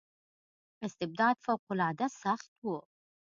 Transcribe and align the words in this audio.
استبداد 0.85 1.35
فوق 1.45 1.61
العاده 1.73 2.07
سخت 2.23 2.51
و. 2.63 2.67